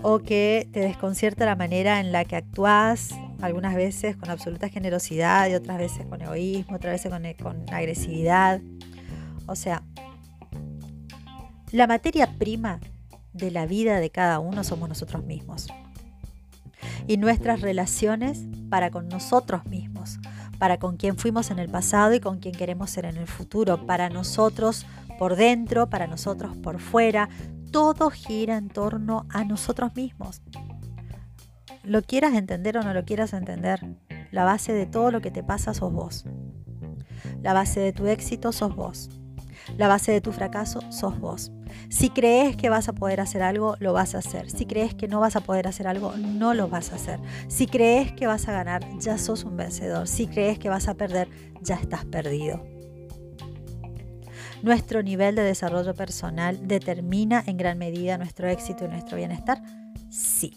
O 0.00 0.20
que 0.20 0.66
te 0.72 0.80
desconcierta 0.80 1.44
la 1.44 1.54
manera 1.54 2.00
en 2.00 2.10
la 2.10 2.24
que 2.24 2.36
actúas, 2.36 3.10
algunas 3.42 3.74
veces 3.74 4.16
con 4.16 4.30
absoluta 4.30 4.70
generosidad 4.70 5.50
y 5.50 5.54
otras 5.54 5.76
veces 5.76 6.06
con 6.06 6.22
egoísmo, 6.22 6.76
otras 6.76 6.94
veces 6.94 7.12
con, 7.12 7.22
con 7.34 7.74
agresividad. 7.74 8.62
O 9.46 9.54
sea, 9.54 9.82
la 11.72 11.86
materia 11.86 12.38
prima 12.38 12.80
de 13.38 13.50
la 13.50 13.66
vida 13.66 14.00
de 14.00 14.10
cada 14.10 14.38
uno 14.38 14.64
somos 14.64 14.88
nosotros 14.88 15.24
mismos. 15.24 15.68
Y 17.06 17.16
nuestras 17.16 17.60
relaciones 17.60 18.44
para 18.68 18.90
con 18.90 19.08
nosotros 19.08 19.64
mismos, 19.66 20.18
para 20.58 20.78
con 20.78 20.96
quien 20.96 21.16
fuimos 21.16 21.50
en 21.50 21.58
el 21.58 21.70
pasado 21.70 22.14
y 22.14 22.20
con 22.20 22.38
quien 22.38 22.54
queremos 22.54 22.90
ser 22.90 23.06
en 23.06 23.16
el 23.16 23.26
futuro, 23.26 23.86
para 23.86 24.10
nosotros 24.10 24.86
por 25.18 25.36
dentro, 25.36 25.88
para 25.88 26.06
nosotros 26.06 26.56
por 26.56 26.80
fuera, 26.80 27.28
todo 27.72 28.10
gira 28.10 28.56
en 28.56 28.68
torno 28.68 29.26
a 29.30 29.44
nosotros 29.44 29.94
mismos. 29.94 30.42
Lo 31.82 32.02
quieras 32.02 32.34
entender 32.34 32.76
o 32.76 32.82
no 32.82 32.92
lo 32.92 33.04
quieras 33.04 33.32
entender, 33.32 33.80
la 34.30 34.44
base 34.44 34.72
de 34.72 34.86
todo 34.86 35.10
lo 35.10 35.20
que 35.20 35.30
te 35.30 35.42
pasa 35.42 35.72
sos 35.74 35.92
vos. 35.92 36.24
La 37.42 37.52
base 37.52 37.80
de 37.80 37.92
tu 37.92 38.06
éxito 38.06 38.52
sos 38.52 38.74
vos. 38.74 39.10
La 39.76 39.88
base 39.88 40.12
de 40.12 40.20
tu 40.20 40.32
fracaso 40.32 40.80
sos 40.90 41.18
vos. 41.18 41.50
Si 41.88 42.10
crees 42.10 42.56
que 42.56 42.68
vas 42.68 42.88
a 42.88 42.92
poder 42.92 43.20
hacer 43.20 43.42
algo, 43.42 43.76
lo 43.80 43.92
vas 43.92 44.14
a 44.14 44.18
hacer. 44.18 44.50
Si 44.50 44.66
crees 44.66 44.94
que 44.94 45.08
no 45.08 45.20
vas 45.20 45.36
a 45.36 45.40
poder 45.40 45.66
hacer 45.68 45.86
algo, 45.86 46.16
no 46.16 46.54
lo 46.54 46.68
vas 46.68 46.92
a 46.92 46.96
hacer. 46.96 47.20
Si 47.48 47.66
crees 47.66 48.12
que 48.12 48.26
vas 48.26 48.48
a 48.48 48.52
ganar, 48.52 48.86
ya 48.98 49.18
sos 49.18 49.44
un 49.44 49.56
vencedor. 49.56 50.06
Si 50.08 50.26
crees 50.26 50.58
que 50.58 50.68
vas 50.68 50.88
a 50.88 50.94
perder, 50.94 51.28
ya 51.62 51.76
estás 51.76 52.04
perdido. 52.04 52.62
Nuestro 54.62 55.02
nivel 55.02 55.36
de 55.36 55.42
desarrollo 55.42 55.94
personal 55.94 56.66
determina 56.66 57.42
en 57.46 57.56
gran 57.56 57.78
medida 57.78 58.18
nuestro 58.18 58.48
éxito 58.48 58.84
y 58.84 58.88
nuestro 58.88 59.16
bienestar. 59.16 59.62
Sí. 60.10 60.56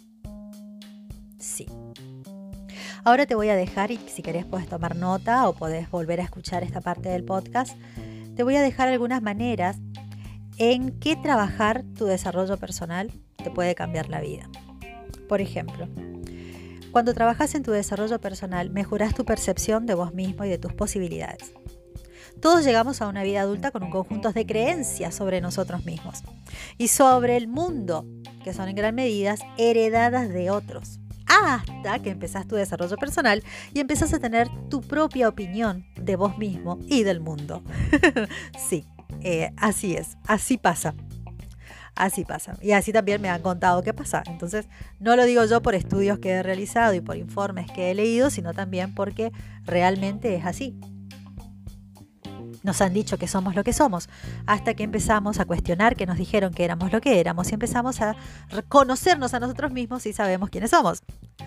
Sí. 1.37 1.67
Ahora 3.03 3.25
te 3.25 3.35
voy 3.35 3.49
a 3.49 3.55
dejar 3.55 3.91
y 3.91 3.97
si 3.97 4.21
querés 4.21 4.45
puedes 4.45 4.67
tomar 4.67 4.95
nota 4.95 5.47
o 5.47 5.53
podés 5.53 5.89
volver 5.89 6.19
a 6.19 6.23
escuchar 6.23 6.63
esta 6.63 6.81
parte 6.81 7.09
del 7.09 7.23
podcast. 7.23 7.77
Te 8.35 8.43
voy 8.43 8.55
a 8.55 8.61
dejar 8.61 8.87
algunas 8.87 9.21
maneras 9.21 9.77
en 10.63 10.91
qué 10.99 11.15
trabajar 11.15 11.83
tu 11.97 12.05
desarrollo 12.05 12.55
personal 12.55 13.11
te 13.43 13.49
puede 13.49 13.73
cambiar 13.73 14.09
la 14.09 14.21
vida. 14.21 14.47
Por 15.27 15.41
ejemplo, 15.41 15.87
cuando 16.91 17.15
trabajas 17.15 17.55
en 17.55 17.63
tu 17.63 17.71
desarrollo 17.71 18.21
personal, 18.21 18.69
mejoras 18.69 19.15
tu 19.15 19.25
percepción 19.25 19.87
de 19.87 19.95
vos 19.95 20.13
mismo 20.13 20.45
y 20.45 20.49
de 20.49 20.59
tus 20.59 20.71
posibilidades. 20.73 21.51
Todos 22.41 22.63
llegamos 22.63 23.01
a 23.01 23.07
una 23.07 23.23
vida 23.23 23.41
adulta 23.41 23.71
con 23.71 23.81
un 23.81 23.89
conjunto 23.89 24.31
de 24.33 24.45
creencias 24.45 25.15
sobre 25.15 25.41
nosotros 25.41 25.83
mismos 25.83 26.21
y 26.77 26.89
sobre 26.89 27.37
el 27.37 27.47
mundo, 27.47 28.05
que 28.43 28.53
son 28.53 28.69
en 28.69 28.75
gran 28.75 28.93
medida 28.93 29.33
heredadas 29.57 30.29
de 30.29 30.51
otros. 30.51 30.99
Hasta 31.25 31.97
que 32.03 32.11
empezás 32.11 32.47
tu 32.47 32.55
desarrollo 32.55 32.97
personal 32.97 33.43
y 33.73 33.79
empezás 33.79 34.13
a 34.13 34.19
tener 34.19 34.47
tu 34.69 34.81
propia 34.81 35.27
opinión 35.27 35.87
de 35.95 36.15
vos 36.17 36.37
mismo 36.37 36.77
y 36.85 37.01
del 37.01 37.19
mundo. 37.19 37.63
sí, 38.69 38.85
eh, 39.23 39.51
así 39.57 39.95
es, 39.95 40.17
así 40.27 40.57
pasa. 40.57 40.93
Así 41.95 42.23
pasa. 42.23 42.57
Y 42.61 42.71
así 42.71 42.93
también 42.93 43.21
me 43.21 43.29
han 43.29 43.41
contado 43.41 43.83
qué 43.83 43.93
pasa. 43.93 44.23
Entonces, 44.27 44.67
no 44.99 45.15
lo 45.15 45.25
digo 45.25 45.43
yo 45.45 45.61
por 45.61 45.75
estudios 45.75 46.19
que 46.19 46.29
he 46.29 46.43
realizado 46.43 46.93
y 46.93 47.01
por 47.01 47.17
informes 47.17 47.69
que 47.71 47.91
he 47.91 47.95
leído, 47.95 48.29
sino 48.29 48.53
también 48.53 48.95
porque 48.95 49.31
realmente 49.65 50.35
es 50.35 50.45
así. 50.45 50.79
Nos 52.63 52.79
han 52.81 52.93
dicho 52.93 53.17
que 53.17 53.27
somos 53.27 53.55
lo 53.55 53.63
que 53.63 53.73
somos, 53.73 54.07
hasta 54.45 54.75
que 54.75 54.83
empezamos 54.83 55.39
a 55.39 55.45
cuestionar 55.45 55.95
que 55.95 56.05
nos 56.05 56.17
dijeron 56.17 56.53
que 56.53 56.63
éramos 56.63 56.91
lo 56.93 57.01
que 57.01 57.19
éramos 57.19 57.49
y 57.49 57.55
empezamos 57.55 58.01
a 58.01 58.15
reconocernos 58.49 59.33
a 59.33 59.39
nosotros 59.39 59.71
mismos 59.71 60.05
y 60.05 60.13
sabemos 60.13 60.49
quiénes 60.49 60.69
somos. 60.69 61.01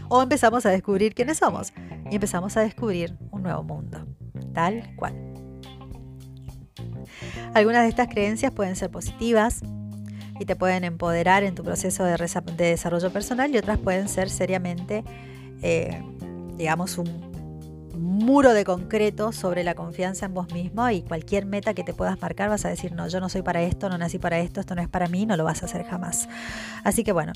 O 0.09 0.23
empezamos 0.23 0.66
a 0.66 0.71
descubrir 0.71 1.14
quiénes 1.14 1.38
somos 1.38 1.73
y 2.11 2.16
empezamos 2.16 2.57
a 2.57 2.62
descubrir 2.62 3.16
un 3.31 3.45
nuevo 3.45 3.62
mundo, 3.62 4.07
tal 4.52 4.95
cual. 4.97 5.43
Algunas 7.54 7.82
de 7.82 7.88
estas 7.88 8.08
creencias 8.08 8.52
pueden 8.52 8.76
ser 8.76 8.90
positivas 8.90 9.61
y 10.38 10.44
te 10.44 10.56
pueden 10.56 10.84
empoderar 10.84 11.44
en 11.44 11.54
tu 11.54 11.62
proceso 11.62 12.04
de, 12.04 12.16
desarrollo 12.56 13.12
personal 13.12 13.54
y 13.54 13.58
otras 13.58 13.78
pueden 13.78 14.08
ser 14.08 14.30
seriamente, 14.30 15.04
eh, 15.62 16.02
digamos, 16.56 16.99
un 16.99 17.34
muro 17.96 18.52
de 18.52 18.64
concreto 18.64 19.32
sobre 19.32 19.64
la 19.64 19.75
confianza 19.75 20.26
en 20.26 20.34
vos 20.34 20.52
mismo 20.52 20.88
y 20.90 21.02
cualquier 21.02 21.46
meta 21.46 21.75
que 21.75 21.84
te 21.84 21.94
puedas 21.94 22.20
marcar 22.20 22.49
vas 22.49 22.64
a 22.64 22.68
decir, 22.68 22.92
no, 22.92 23.08
yo 23.08 23.20
no 23.20 23.28
soy 23.28 23.42
para 23.42 23.62
esto, 23.62 23.88
no 23.88 23.99
nací 23.99 24.18
para 24.18 24.38
esto, 24.38 24.61
esto 24.61 24.75
no 24.75 24.82
es 24.82 24.88
para 24.88 25.08
mí, 25.08 25.26
no 25.26 25.37
lo 25.37 25.44
vas 25.44 25.62
a 25.62 25.66
hacer 25.66 25.84
jamás. 25.84 26.28
Así 26.82 27.04
que 27.04 27.12
bueno, 27.12 27.32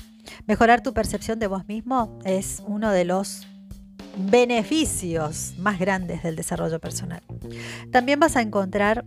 mejorar 0.47 0.81
tu 0.81 0.93
percepción 0.93 1.39
de 1.39 1.47
vos 1.47 1.67
mismo 1.67 2.19
es 2.25 2.61
uno 2.67 2.91
de 2.91 3.05
los 3.05 3.47
beneficios 4.17 5.53
más 5.57 5.79
grandes 5.79 6.23
del 6.23 6.35
desarrollo 6.35 6.79
personal. 6.79 7.21
También 7.91 8.19
vas 8.19 8.35
a 8.35 8.41
encontrar 8.41 9.05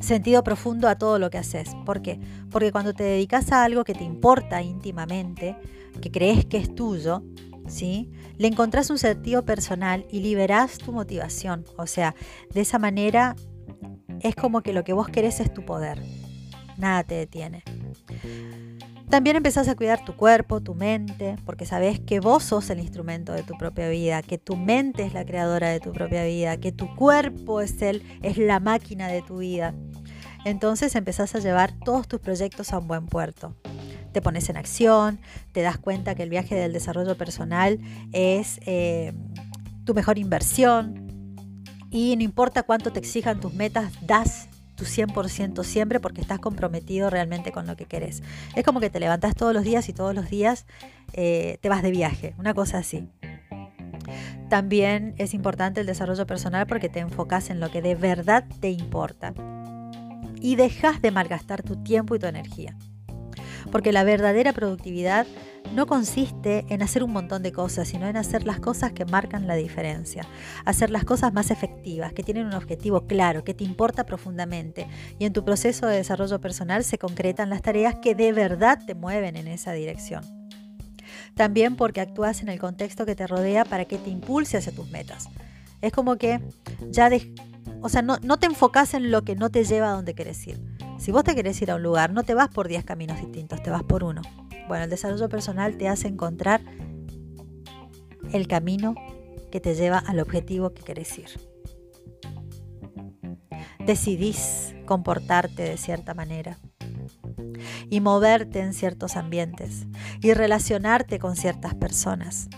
sentido 0.00 0.42
profundo 0.42 0.88
a 0.88 0.96
todo 0.96 1.18
lo 1.18 1.30
que 1.30 1.38
haces. 1.38 1.70
¿Por 1.84 2.02
qué? 2.02 2.20
Porque 2.50 2.72
cuando 2.72 2.92
te 2.92 3.04
dedicas 3.04 3.52
a 3.52 3.64
algo 3.64 3.84
que 3.84 3.94
te 3.94 4.04
importa 4.04 4.62
íntimamente, 4.62 5.56
que 6.00 6.10
crees 6.10 6.44
que 6.46 6.58
es 6.58 6.74
tuyo, 6.74 7.22
¿sí? 7.66 8.10
Le 8.38 8.48
encontrás 8.48 8.90
un 8.90 8.98
sentido 8.98 9.44
personal 9.44 10.06
y 10.10 10.20
liberás 10.20 10.78
tu 10.78 10.92
motivación. 10.92 11.64
O 11.76 11.86
sea, 11.86 12.14
de 12.52 12.60
esa 12.62 12.78
manera 12.78 13.36
es 14.20 14.34
como 14.34 14.62
que 14.62 14.72
lo 14.72 14.84
que 14.84 14.92
vos 14.92 15.08
querés 15.08 15.40
es 15.40 15.52
tu 15.52 15.64
poder. 15.64 16.02
Nada 16.78 17.04
te 17.04 17.14
detiene. 17.14 17.62
También 19.12 19.36
empezás 19.36 19.68
a 19.68 19.74
cuidar 19.74 20.02
tu 20.02 20.16
cuerpo, 20.16 20.62
tu 20.62 20.74
mente, 20.74 21.36
porque 21.44 21.66
sabes 21.66 22.00
que 22.00 22.18
vos 22.18 22.44
sos 22.44 22.70
el 22.70 22.80
instrumento 22.80 23.34
de 23.34 23.42
tu 23.42 23.58
propia 23.58 23.90
vida, 23.90 24.22
que 24.22 24.38
tu 24.38 24.56
mente 24.56 25.04
es 25.04 25.12
la 25.12 25.26
creadora 25.26 25.68
de 25.68 25.80
tu 25.80 25.92
propia 25.92 26.24
vida, 26.24 26.56
que 26.56 26.72
tu 26.72 26.96
cuerpo 26.96 27.60
es, 27.60 27.82
el, 27.82 28.02
es 28.22 28.38
la 28.38 28.58
máquina 28.58 29.08
de 29.08 29.20
tu 29.20 29.40
vida. 29.40 29.74
Entonces 30.46 30.94
empezás 30.94 31.34
a 31.34 31.40
llevar 31.40 31.74
todos 31.84 32.08
tus 32.08 32.20
proyectos 32.20 32.72
a 32.72 32.78
un 32.78 32.88
buen 32.88 33.04
puerto. 33.04 33.54
Te 34.12 34.22
pones 34.22 34.48
en 34.48 34.56
acción, 34.56 35.20
te 35.52 35.60
das 35.60 35.76
cuenta 35.76 36.14
que 36.14 36.22
el 36.22 36.30
viaje 36.30 36.54
del 36.54 36.72
desarrollo 36.72 37.14
personal 37.14 37.80
es 38.12 38.60
eh, 38.64 39.12
tu 39.84 39.92
mejor 39.92 40.16
inversión 40.16 41.44
y 41.90 42.16
no 42.16 42.22
importa 42.22 42.62
cuánto 42.62 42.90
te 42.94 43.00
exijan 43.00 43.40
tus 43.40 43.52
metas, 43.52 43.92
das 44.06 44.48
tu 44.82 44.88
100% 44.88 45.62
siempre 45.62 46.00
porque 46.00 46.20
estás 46.20 46.40
comprometido 46.40 47.08
realmente 47.08 47.52
con 47.52 47.68
lo 47.68 47.76
que 47.76 47.84
querés. 47.84 48.20
Es 48.56 48.64
como 48.64 48.80
que 48.80 48.90
te 48.90 48.98
levantas 48.98 49.36
todos 49.36 49.54
los 49.54 49.62
días 49.62 49.88
y 49.88 49.92
todos 49.92 50.12
los 50.12 50.28
días 50.28 50.66
eh, 51.12 51.58
te 51.60 51.68
vas 51.68 51.82
de 51.82 51.92
viaje, 51.92 52.34
una 52.36 52.52
cosa 52.52 52.78
así. 52.78 53.08
También 54.50 55.14
es 55.18 55.34
importante 55.34 55.80
el 55.80 55.86
desarrollo 55.86 56.26
personal 56.26 56.66
porque 56.66 56.88
te 56.88 56.98
enfocas 56.98 57.48
en 57.50 57.60
lo 57.60 57.70
que 57.70 57.80
de 57.80 57.94
verdad 57.94 58.44
te 58.60 58.70
importa 58.70 59.34
y 60.40 60.56
dejas 60.56 61.00
de 61.00 61.12
malgastar 61.12 61.62
tu 61.62 61.76
tiempo 61.76 62.16
y 62.16 62.18
tu 62.18 62.26
energía. 62.26 62.76
Porque 63.70 63.92
la 63.92 64.02
verdadera 64.02 64.52
productividad 64.52 65.28
no 65.72 65.86
consiste 65.86 66.64
en 66.68 66.82
hacer 66.82 67.02
un 67.02 67.12
montón 67.12 67.42
de 67.42 67.52
cosas, 67.52 67.88
sino 67.88 68.06
en 68.06 68.16
hacer 68.16 68.44
las 68.44 68.60
cosas 68.60 68.92
que 68.92 69.04
marcan 69.04 69.46
la 69.46 69.54
diferencia, 69.54 70.26
hacer 70.64 70.90
las 70.90 71.04
cosas 71.04 71.32
más 71.32 71.50
efectivas, 71.50 72.12
que 72.12 72.22
tienen 72.22 72.46
un 72.46 72.54
objetivo 72.54 73.06
claro, 73.06 73.44
que 73.44 73.54
te 73.54 73.64
importa 73.64 74.04
profundamente. 74.04 74.86
Y 75.18 75.24
en 75.24 75.32
tu 75.32 75.44
proceso 75.44 75.86
de 75.86 75.96
desarrollo 75.96 76.40
personal 76.40 76.84
se 76.84 76.98
concretan 76.98 77.50
las 77.50 77.62
tareas 77.62 77.96
que 77.96 78.14
de 78.14 78.32
verdad 78.32 78.80
te 78.84 78.94
mueven 78.94 79.36
en 79.36 79.48
esa 79.48 79.72
dirección. 79.72 80.22
También 81.34 81.76
porque 81.76 82.00
actúas 82.00 82.42
en 82.42 82.48
el 82.48 82.58
contexto 82.58 83.06
que 83.06 83.14
te 83.14 83.26
rodea 83.26 83.64
para 83.64 83.86
que 83.86 83.98
te 83.98 84.10
impulse 84.10 84.58
hacia 84.58 84.74
tus 84.74 84.90
metas. 84.90 85.28
Es 85.80 85.92
como 85.92 86.16
que 86.16 86.40
ya 86.90 87.10
o 87.80 87.88
sea, 87.88 88.02
no, 88.02 88.18
te 88.38 88.46
enfocas 88.46 88.94
en 88.94 89.10
lo 89.10 89.22
que 89.22 89.34
no 89.34 89.50
te 89.50 89.64
lleva 89.64 89.90
a 89.90 89.94
donde 89.94 90.14
quieres 90.14 90.46
ir. 90.46 90.60
Si 90.98 91.10
vos 91.10 91.24
te 91.24 91.34
querés 91.34 91.60
ir 91.62 91.70
a 91.70 91.76
un 91.76 91.82
lugar, 91.82 92.12
no 92.12 92.22
te 92.22 92.34
vas 92.34 92.48
por 92.48 92.68
10 92.68 92.84
caminos 92.84 93.18
distintos, 93.18 93.60
te 93.62 93.70
vas 93.70 93.82
por 93.82 94.04
uno. 94.04 94.22
Bueno, 94.68 94.84
el 94.84 94.90
desarrollo 94.90 95.28
personal 95.28 95.76
te 95.76 95.88
hace 95.88 96.08
encontrar 96.08 96.60
el 98.32 98.48
camino 98.48 98.94
que 99.50 99.60
te 99.60 99.74
lleva 99.74 99.98
al 99.98 100.20
objetivo 100.20 100.72
que 100.72 100.82
querés 100.82 101.18
ir. 101.18 101.28
Decidís 103.84 104.74
comportarte 104.86 105.62
de 105.62 105.76
cierta 105.76 106.14
manera 106.14 106.58
y 107.90 108.00
moverte 108.00 108.60
en 108.60 108.72
ciertos 108.72 109.16
ambientes 109.16 109.86
y 110.20 110.32
relacionarte 110.32 111.18
con 111.18 111.36
ciertas 111.36 111.74
personas 111.74 112.48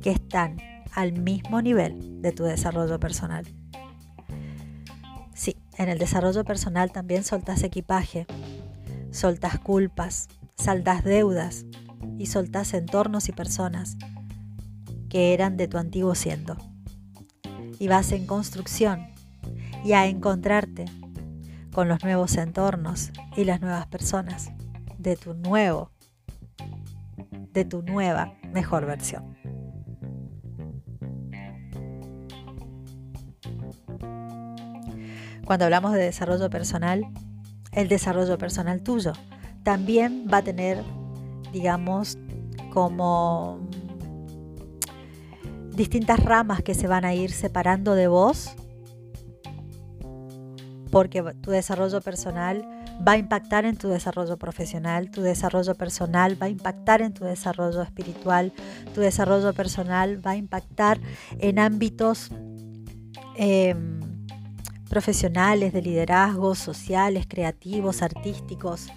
que 0.00 0.10
están 0.10 0.58
al 0.92 1.12
mismo 1.12 1.62
nivel 1.62 2.20
de 2.22 2.32
tu 2.32 2.44
desarrollo 2.44 3.00
personal. 3.00 3.46
Sí, 5.34 5.56
en 5.78 5.88
el 5.88 5.98
desarrollo 5.98 6.44
personal 6.44 6.92
también 6.92 7.24
soltas 7.24 7.62
equipaje 7.62 8.26
soltas 9.12 9.58
culpas, 9.60 10.28
saldas 10.56 11.04
deudas 11.04 11.66
y 12.18 12.26
soltas 12.26 12.74
entornos 12.74 13.28
y 13.28 13.32
personas 13.32 13.96
que 15.08 15.34
eran 15.34 15.56
de 15.56 15.68
tu 15.68 15.78
antiguo 15.78 16.14
siendo. 16.14 16.56
Y 17.78 17.88
vas 17.88 18.10
en 18.12 18.26
construcción 18.26 19.08
y 19.84 19.92
a 19.92 20.06
encontrarte 20.06 20.86
con 21.72 21.88
los 21.88 22.02
nuevos 22.02 22.36
entornos 22.36 23.10
y 23.36 23.44
las 23.44 23.60
nuevas 23.60 23.86
personas 23.86 24.50
de 24.98 25.16
tu 25.16 25.34
nuevo, 25.34 25.90
de 27.52 27.64
tu 27.64 27.82
nueva 27.82 28.34
mejor 28.52 28.86
versión. 28.86 29.36
Cuando 35.44 35.64
hablamos 35.64 35.92
de 35.92 36.00
desarrollo 36.00 36.48
personal, 36.48 37.04
el 37.72 37.88
desarrollo 37.88 38.38
personal 38.38 38.82
tuyo. 38.82 39.12
También 39.62 40.26
va 40.32 40.38
a 40.38 40.42
tener, 40.42 40.82
digamos, 41.52 42.18
como 42.72 43.60
distintas 45.74 46.22
ramas 46.22 46.62
que 46.62 46.74
se 46.74 46.86
van 46.86 47.04
a 47.04 47.14
ir 47.14 47.30
separando 47.30 47.94
de 47.94 48.08
vos, 48.08 48.54
porque 50.90 51.22
tu 51.40 51.50
desarrollo 51.50 52.00
personal 52.02 52.68
va 53.06 53.12
a 53.12 53.16
impactar 53.16 53.64
en 53.64 53.76
tu 53.76 53.88
desarrollo 53.88 54.36
profesional, 54.36 55.10
tu 55.10 55.22
desarrollo 55.22 55.74
personal 55.74 56.40
va 56.40 56.46
a 56.46 56.50
impactar 56.50 57.00
en 57.00 57.14
tu 57.14 57.24
desarrollo 57.24 57.82
espiritual, 57.82 58.52
tu 58.94 59.00
desarrollo 59.00 59.52
personal 59.54 60.24
va 60.24 60.32
a 60.32 60.36
impactar 60.36 61.00
en 61.38 61.58
ámbitos 61.58 62.30
em, 63.36 64.01
profesionales, 64.92 65.72
de 65.72 65.80
liderazgo, 65.80 66.54
sociales, 66.54 67.24
creativos, 67.26 68.02
artísticos. 68.02 68.88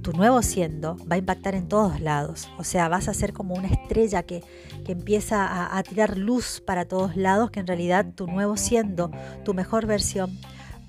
Tu 0.00 0.12
nuevo 0.12 0.40
siendo 0.40 0.96
va 0.96 1.16
a 1.16 1.18
impactar 1.18 1.54
en 1.54 1.68
todos 1.68 2.00
lados. 2.00 2.48
O 2.56 2.64
sea, 2.64 2.88
vas 2.88 3.08
a 3.08 3.12
ser 3.12 3.34
como 3.34 3.54
una 3.54 3.68
estrella 3.68 4.22
que, 4.22 4.42
empieza 4.86 5.46
a, 5.46 5.76
a 5.76 5.82
tirar 5.82 6.16
luz 6.16 6.62
para 6.66 6.86
todos 6.86 7.16
lados, 7.16 7.50
que 7.50 7.60
en 7.60 7.66
realidad 7.66 8.14
tu 8.14 8.26
nuevo 8.26 8.56
siendo, 8.56 9.10
tu 9.44 9.52
mejor 9.52 9.84
versión, 9.84 10.38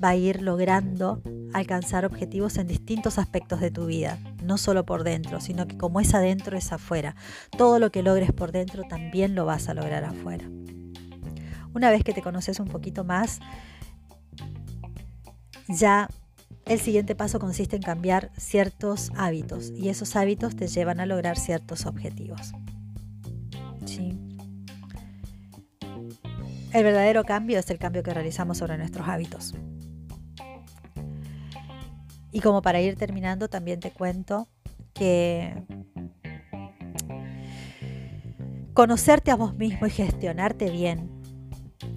va 0.02 0.10
a 0.10 0.16
ir 0.16 0.42
logrando 0.42 1.22
alcanzar 1.54 2.06
objetivos 2.06 2.58
en 2.58 2.68
distintos 2.68 3.18
aspectos 3.18 3.60
de 3.60 3.70
tu 3.70 3.86
vida, 3.86 4.18
no 4.42 4.58
solo 4.58 4.86
por 4.86 5.04
dentro, 5.04 5.42
sino 5.42 5.68
que 5.68 5.78
como 5.78 6.00
es 6.00 6.14
adentro 6.14 6.58
es 6.58 6.72
afuera. 6.72 7.18
Todo 7.58 7.80
lo 7.80 7.92
que 7.92 8.02
logres 8.02 8.32
por 8.32 8.54
dentro 8.54 8.84
también 8.84 9.36
lo 9.36 9.46
vas 9.46 9.68
a 9.68 9.74
lograr 9.74 10.06
afuera. 10.06 10.46
Una 11.74 11.92
vez 11.92 12.06
que 12.06 12.14
te 12.14 12.22
conoces 12.22 12.62
un 12.62 12.70
poquito 12.70 13.04
más, 13.04 13.42
ya 15.68 16.10
el 16.66 16.80
siguiente 16.80 17.16
paso 17.16 17.40
consiste 17.40 17.76
en 17.76 17.82
cambiar 17.82 18.32
ciertos 18.38 19.12
hábitos 19.16 19.72
y 19.76 19.90
esos 19.90 20.16
hábitos 20.16 20.56
te 20.56 20.68
llevan 20.68 21.00
a 21.00 21.06
lograr 21.06 21.38
ciertos 21.38 21.86
objetivos. 21.86 22.54
El 26.74 26.84
verdadero 26.84 27.24
cambio 27.24 27.58
es 27.58 27.70
el 27.70 27.78
cambio 27.78 28.04
que 28.04 28.14
realizamos 28.14 28.58
sobre 28.58 28.78
nuestros 28.78 29.08
hábitos. 29.08 29.54
Y 32.34 32.42
como 32.42 32.62
para 32.62 32.82
ir 32.82 32.98
terminando, 32.98 33.48
también 33.48 33.80
te 33.80 33.92
cuento 33.92 34.50
que 34.94 35.56
conocerte 38.74 39.32
a 39.32 39.38
vos 39.38 39.56
mismo 39.56 39.88
y 39.88 39.90
gestionarte 39.90 40.70
bien 40.70 41.10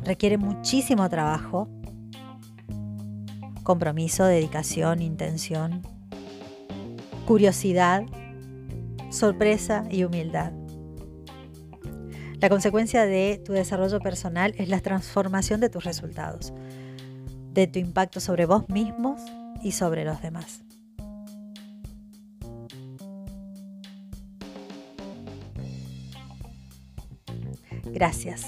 requiere 0.05 0.39
muchísimo 0.39 1.09
trabajo 1.09 1.69
compromiso, 3.69 4.25
dedicación, 4.25 5.03
intención, 5.03 5.83
curiosidad, 7.27 8.03
sorpresa 9.11 9.85
y 9.91 10.05
humildad. 10.05 10.53
La 12.41 12.49
consecuencia 12.49 13.05
de 13.05 13.43
tu 13.45 13.53
desarrollo 13.53 14.01
personal 14.01 14.55
es 14.57 14.71
la 14.71 14.81
transformación 14.81 15.61
de 15.61 15.69
tus 15.69 15.85
resultados, 15.85 16.55
de 17.53 17.67
tu 17.67 17.79
impacto 17.79 18.21
sobre 18.21 18.47
vos 18.47 18.67
mismos 18.71 19.21
y 19.63 19.73
sobre 19.73 20.07
los 20.07 20.23
demás. 20.23 20.63
Gracias. 27.93 28.47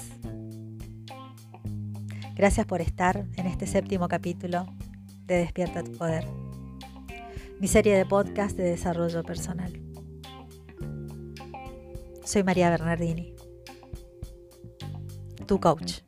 Gracias 2.33 2.65
por 2.65 2.81
estar 2.81 3.23
en 3.35 3.45
este 3.45 3.67
séptimo 3.67 4.07
capítulo 4.07 4.65
Despierta 5.37 5.81
tu 5.81 5.93
Poder, 5.93 6.25
mi 7.59 7.67
serie 7.67 7.95
de 7.95 8.05
podcast 8.05 8.57
de 8.57 8.63
desarrollo 8.63 9.23
personal. 9.23 9.71
Soy 12.25 12.43
María 12.43 12.69
Bernardini, 12.69 13.33
tu 15.47 15.59
coach. 15.59 16.01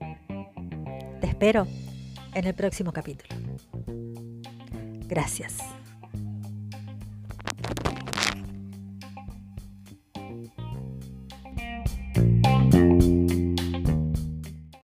Te 1.21 1.27
espero 1.27 1.65
en 2.33 2.47
el 2.47 2.53
próximo 2.53 2.91
capítulo. 2.91 3.33
Gracias. 5.07 5.72